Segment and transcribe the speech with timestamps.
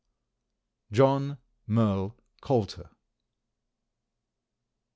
[0.91, 2.89] John Merle Coulter.